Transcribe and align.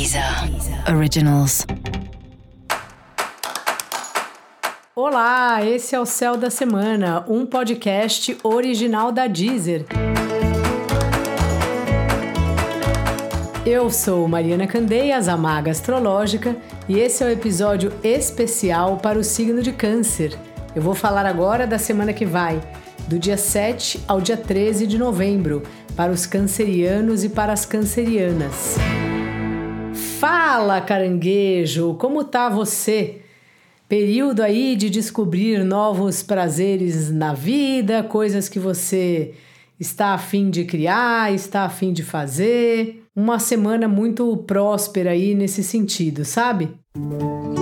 Deezer 0.00 0.24
Originals. 0.96 1.66
Olá, 4.96 5.62
esse 5.62 5.94
é 5.94 6.00
o 6.00 6.06
Céu 6.06 6.38
da 6.38 6.48
Semana, 6.48 7.22
um 7.28 7.44
podcast 7.44 8.38
original 8.42 9.12
da 9.12 9.26
Deezer. 9.26 9.84
Eu 13.66 13.90
sou 13.90 14.26
Mariana 14.26 14.66
Candeias, 14.66 15.28
a 15.28 15.36
maga 15.36 15.70
astrológica, 15.70 16.56
e 16.88 16.98
esse 16.98 17.22
é 17.22 17.26
o 17.26 17.30
episódio 17.30 17.92
especial 18.02 18.96
para 18.96 19.18
o 19.18 19.22
signo 19.22 19.60
de 19.60 19.70
Câncer. 19.70 20.34
Eu 20.74 20.80
vou 20.80 20.94
falar 20.94 21.26
agora 21.26 21.66
da 21.66 21.76
semana 21.76 22.14
que 22.14 22.24
vai, 22.24 22.58
do 23.06 23.18
dia 23.18 23.36
7 23.36 24.02
ao 24.08 24.18
dia 24.18 24.38
13 24.38 24.86
de 24.86 24.96
novembro, 24.96 25.62
para 25.94 26.10
os 26.10 26.24
cancerianos 26.24 27.22
e 27.22 27.28
para 27.28 27.52
as 27.52 27.66
cancerianas. 27.66 28.78
Fala, 30.20 30.82
caranguejo, 30.82 31.94
como 31.94 32.22
tá 32.22 32.50
você? 32.50 33.22
Período 33.88 34.42
aí 34.42 34.76
de 34.76 34.90
descobrir 34.90 35.64
novos 35.64 36.22
prazeres 36.22 37.10
na 37.10 37.32
vida, 37.32 38.02
coisas 38.02 38.46
que 38.46 38.58
você 38.58 39.32
está 39.80 40.08
a 40.08 40.18
fim 40.18 40.50
de 40.50 40.66
criar, 40.66 41.32
está 41.32 41.62
a 41.62 41.70
fim 41.70 41.90
de 41.90 42.02
fazer. 42.02 43.02
Uma 43.16 43.38
semana 43.38 43.88
muito 43.88 44.36
próspera 44.46 45.12
aí 45.12 45.34
nesse 45.34 45.64
sentido, 45.64 46.22
sabe? 46.22 46.68
seu 46.94 47.59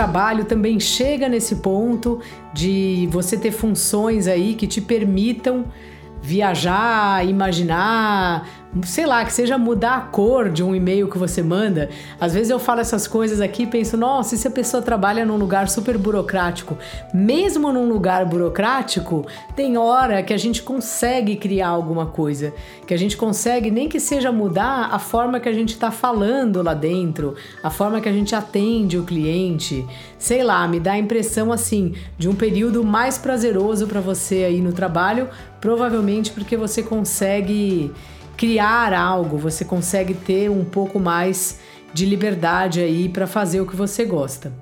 trabalho 0.00 0.46
também 0.46 0.80
chega 0.80 1.28
nesse 1.28 1.56
ponto 1.56 2.22
de 2.54 3.06
você 3.12 3.36
ter 3.36 3.50
funções 3.50 4.26
aí 4.26 4.54
que 4.54 4.66
te 4.66 4.80
permitam 4.80 5.66
viajar, 6.22 7.26
imaginar, 7.26 8.46
sei 8.84 9.04
lá, 9.04 9.24
que 9.24 9.32
seja 9.32 9.58
mudar 9.58 9.96
a 9.96 10.00
cor 10.00 10.48
de 10.48 10.62
um 10.62 10.74
e-mail 10.74 11.08
que 11.08 11.18
você 11.18 11.42
manda. 11.42 11.88
Às 12.20 12.34
vezes 12.34 12.50
eu 12.50 12.58
falo 12.58 12.80
essas 12.80 13.08
coisas 13.08 13.40
aqui 13.40 13.64
e 13.64 13.66
penso, 13.66 13.96
nossa, 13.96 14.34
e 14.34 14.38
se 14.38 14.46
a 14.46 14.50
pessoa 14.50 14.82
trabalha 14.82 15.24
num 15.24 15.36
lugar 15.36 15.68
super 15.68 15.98
burocrático? 15.98 16.78
Mesmo 17.12 17.72
num 17.72 17.88
lugar 17.88 18.24
burocrático, 18.26 19.26
tem 19.56 19.76
hora 19.76 20.22
que 20.22 20.32
a 20.32 20.36
gente 20.36 20.62
consegue 20.62 21.36
criar 21.36 21.68
alguma 21.68 22.06
coisa, 22.06 22.52
que 22.86 22.94
a 22.94 22.98
gente 22.98 23.16
consegue, 23.16 23.70
nem 23.70 23.88
que 23.88 23.98
seja 23.98 24.30
mudar 24.30 24.90
a 24.92 24.98
forma 24.98 25.40
que 25.40 25.48
a 25.48 25.52
gente 25.52 25.70
está 25.70 25.90
falando 25.90 26.62
lá 26.62 26.74
dentro, 26.74 27.34
a 27.62 27.70
forma 27.70 28.00
que 28.00 28.08
a 28.08 28.12
gente 28.12 28.34
atende 28.34 28.98
o 28.98 29.04
cliente. 29.04 29.84
Sei 30.18 30.44
lá, 30.44 30.66
me 30.68 30.78
dá 30.78 30.92
a 30.92 30.98
impressão 30.98 31.50
assim 31.52 31.94
de 32.16 32.28
um 32.28 32.34
período 32.34 32.84
mais 32.84 33.18
prazeroso 33.18 33.86
para 33.86 34.00
você 34.00 34.44
aí 34.44 34.60
no 34.60 34.72
trabalho, 34.72 35.28
provavelmente 35.60 36.30
porque 36.30 36.56
você 36.56 36.82
consegue 36.82 37.92
criar 38.36 38.94
algo, 38.94 39.36
você 39.36 39.64
consegue 39.64 40.14
ter 40.14 40.50
um 40.50 40.64
pouco 40.64 40.98
mais 40.98 41.60
de 41.92 42.06
liberdade 42.06 42.80
aí 42.80 43.08
para 43.08 43.26
fazer 43.26 43.60
o 43.60 43.66
que 43.66 43.76
você 43.76 44.04
gosta. 44.04 44.52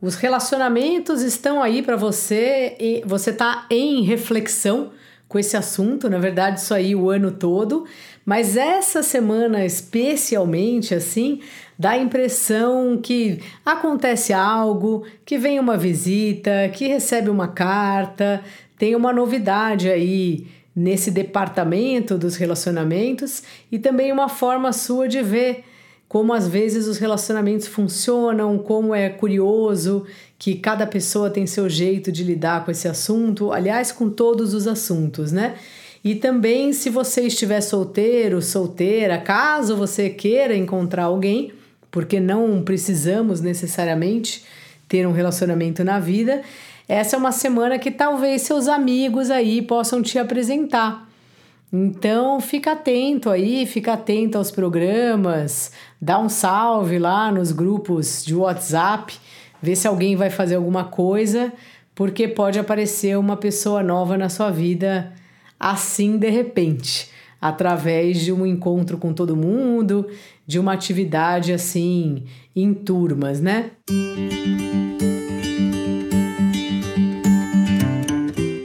Os 0.00 0.14
relacionamentos 0.14 1.22
estão 1.22 1.62
aí 1.62 1.82
para 1.82 1.96
você 1.96 2.76
e 2.78 3.02
você 3.04 3.32
tá 3.32 3.66
em 3.68 4.02
reflexão 4.02 4.92
com 5.28 5.38
esse 5.38 5.56
assunto, 5.56 6.08
na 6.08 6.18
verdade, 6.18 6.60
isso 6.60 6.72
aí 6.72 6.94
o 6.94 7.10
ano 7.10 7.30
todo, 7.30 7.84
mas 8.24 8.56
essa 8.56 9.02
semana 9.02 9.64
especialmente 9.64 10.94
assim, 10.94 11.40
dá 11.78 11.90
a 11.90 11.98
impressão 11.98 12.96
que 12.96 13.40
acontece 13.64 14.32
algo, 14.32 15.04
que 15.26 15.36
vem 15.36 15.60
uma 15.60 15.76
visita, 15.76 16.70
que 16.72 16.86
recebe 16.86 17.28
uma 17.28 17.48
carta, 17.48 18.42
tem 18.78 18.94
uma 18.94 19.12
novidade 19.12 19.90
aí 19.90 20.46
nesse 20.74 21.10
departamento 21.10 22.16
dos 22.16 22.36
relacionamentos 22.36 23.42
e 23.70 23.78
também 23.78 24.12
uma 24.12 24.28
forma 24.28 24.72
sua 24.72 25.08
de 25.08 25.20
ver 25.22 25.64
como 26.08 26.32
às 26.32 26.48
vezes 26.48 26.86
os 26.86 26.96
relacionamentos 26.96 27.66
funcionam, 27.66 28.56
como 28.58 28.94
é 28.94 29.10
curioso 29.10 30.06
que 30.38 30.54
cada 30.54 30.86
pessoa 30.86 31.28
tem 31.28 31.46
seu 31.46 31.68
jeito 31.68 32.10
de 32.10 32.24
lidar 32.24 32.64
com 32.64 32.70
esse 32.70 32.88
assunto, 32.88 33.52
aliás, 33.52 33.92
com 33.92 34.08
todos 34.08 34.54
os 34.54 34.66
assuntos, 34.66 35.30
né? 35.30 35.56
E 36.02 36.14
também, 36.14 36.72
se 36.72 36.88
você 36.88 37.22
estiver 37.22 37.60
solteiro, 37.60 38.40
solteira, 38.40 39.18
caso 39.18 39.76
você 39.76 40.08
queira 40.08 40.56
encontrar 40.56 41.04
alguém, 41.04 41.52
porque 41.90 42.20
não 42.20 42.62
precisamos 42.62 43.40
necessariamente 43.40 44.44
ter 44.88 45.06
um 45.06 45.12
relacionamento 45.12 45.84
na 45.84 46.00
vida, 46.00 46.42
essa 46.88 47.16
é 47.16 47.18
uma 47.18 47.32
semana 47.32 47.78
que 47.78 47.90
talvez 47.90 48.42
seus 48.42 48.66
amigos 48.66 49.30
aí 49.30 49.60
possam 49.60 50.02
te 50.02 50.18
apresentar. 50.18 51.06
Então, 51.70 52.40
fica 52.40 52.72
atento 52.72 53.28
aí, 53.28 53.66
fica 53.66 53.92
atento 53.92 54.38
aos 54.38 54.50
programas, 54.50 55.70
dá 56.00 56.18
um 56.18 56.28
salve 56.28 56.98
lá 56.98 57.30
nos 57.30 57.52
grupos 57.52 58.24
de 58.24 58.34
WhatsApp, 58.34 59.14
vê 59.60 59.76
se 59.76 59.86
alguém 59.86 60.16
vai 60.16 60.30
fazer 60.30 60.54
alguma 60.54 60.84
coisa, 60.84 61.52
porque 61.94 62.26
pode 62.26 62.58
aparecer 62.58 63.18
uma 63.18 63.36
pessoa 63.36 63.82
nova 63.82 64.16
na 64.16 64.30
sua 64.30 64.50
vida 64.50 65.12
assim 65.60 66.16
de 66.16 66.30
repente, 66.30 67.10
através 67.40 68.20
de 68.20 68.32
um 68.32 68.44
encontro 68.44 68.98
com 68.98 69.12
todo 69.12 69.36
mundo, 69.36 70.06
de 70.46 70.58
uma 70.58 70.72
atividade 70.72 71.52
assim 71.52 72.24
em 72.54 72.74
turmas, 72.74 73.40
né? 73.40 73.70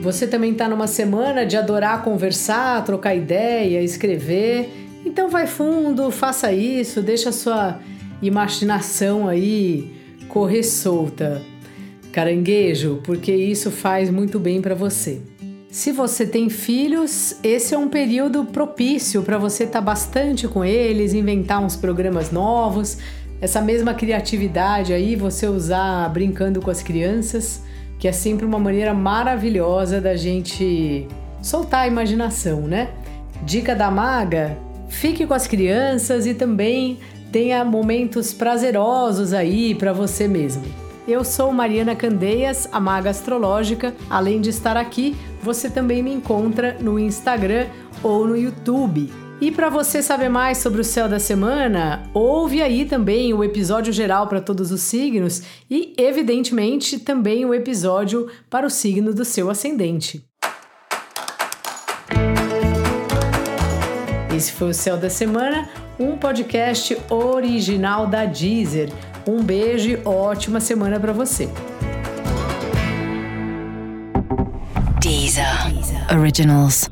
Você 0.00 0.26
também 0.26 0.52
está 0.52 0.68
numa 0.68 0.86
semana 0.86 1.46
de 1.46 1.56
adorar 1.56 2.02
conversar, 2.02 2.84
trocar 2.84 3.14
ideia, 3.14 3.82
escrever. 3.82 4.68
Então 5.06 5.28
vai 5.28 5.46
fundo, 5.46 6.10
faça 6.10 6.52
isso, 6.52 7.00
deixa 7.00 7.28
a 7.28 7.32
sua 7.32 7.80
imaginação 8.20 9.28
aí 9.28 9.90
correr 10.28 10.62
solta. 10.62 11.42
Caranguejo, 12.12 13.00
porque 13.04 13.32
isso 13.32 13.70
faz 13.70 14.10
muito 14.10 14.38
bem 14.38 14.60
para 14.60 14.74
você. 14.74 15.20
Se 15.72 15.90
você 15.90 16.26
tem 16.26 16.50
filhos, 16.50 17.34
esse 17.42 17.74
é 17.74 17.78
um 17.78 17.88
período 17.88 18.44
propício 18.44 19.22
para 19.22 19.38
você 19.38 19.64
estar 19.64 19.78
tá 19.78 19.84
bastante 19.84 20.46
com 20.46 20.62
eles, 20.62 21.14
inventar 21.14 21.64
uns 21.64 21.76
programas 21.76 22.30
novos, 22.30 22.98
essa 23.40 23.58
mesma 23.62 23.94
criatividade 23.94 24.92
aí 24.92 25.16
você 25.16 25.46
usar 25.46 26.10
brincando 26.10 26.60
com 26.60 26.70
as 26.70 26.82
crianças 26.82 27.62
que 27.98 28.06
é 28.06 28.12
sempre 28.12 28.44
uma 28.44 28.58
maneira 28.58 28.92
maravilhosa 28.92 29.98
da 29.98 30.14
gente 30.14 31.08
soltar 31.40 31.84
a 31.84 31.86
imaginação, 31.86 32.60
né? 32.60 32.90
Dica 33.42 33.74
da 33.74 33.90
maga: 33.90 34.58
fique 34.90 35.26
com 35.26 35.32
as 35.32 35.46
crianças 35.46 36.26
e 36.26 36.34
também 36.34 36.98
tenha 37.32 37.64
momentos 37.64 38.34
prazerosos 38.34 39.32
aí 39.32 39.74
para 39.74 39.94
você 39.94 40.28
mesmo. 40.28 40.91
Eu 41.06 41.24
sou 41.24 41.52
Mariana 41.52 41.96
Candeias, 41.96 42.68
a 42.70 42.78
maga 42.78 43.10
astrológica. 43.10 43.92
Além 44.08 44.40
de 44.40 44.50
estar 44.50 44.76
aqui, 44.76 45.16
você 45.42 45.68
também 45.68 46.00
me 46.00 46.12
encontra 46.12 46.76
no 46.80 46.96
Instagram 46.96 47.66
ou 48.04 48.24
no 48.24 48.36
YouTube. 48.36 49.12
E 49.40 49.50
para 49.50 49.68
você 49.68 50.00
saber 50.00 50.28
mais 50.28 50.58
sobre 50.58 50.80
o 50.80 50.84
céu 50.84 51.08
da 51.08 51.18
semana, 51.18 52.08
ouve 52.14 52.62
aí 52.62 52.84
também 52.84 53.34
o 53.34 53.42
episódio 53.42 53.92
geral 53.92 54.28
para 54.28 54.40
todos 54.40 54.70
os 54.70 54.80
signos 54.82 55.42
e, 55.68 55.92
evidentemente, 55.98 57.00
também 57.00 57.44
o 57.44 57.52
episódio 57.52 58.30
para 58.48 58.64
o 58.64 58.70
signo 58.70 59.12
do 59.12 59.24
seu 59.24 59.50
ascendente. 59.50 60.24
Esse 64.32 64.52
foi 64.52 64.70
o 64.70 64.74
Céu 64.74 64.96
da 64.96 65.10
Semana, 65.10 65.68
um 65.98 66.16
podcast 66.16 66.96
original 67.10 68.06
da 68.06 68.24
Deezer. 68.24 68.90
Um 69.26 69.42
beijo 69.42 69.88
e 69.88 70.00
ótima 70.04 70.60
semana 70.60 70.98
para 70.98 71.12
você. 71.12 71.48
Deezer. 75.00 75.46
Originals. 76.16 76.88